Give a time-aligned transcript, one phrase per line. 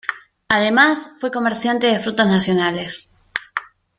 [0.49, 3.11] Además fue comerciante de frutos nacionales.